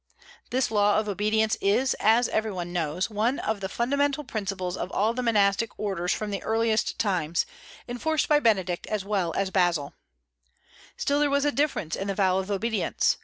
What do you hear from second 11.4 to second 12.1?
a difference in